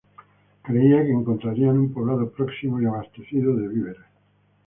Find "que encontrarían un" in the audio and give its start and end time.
1.05-1.93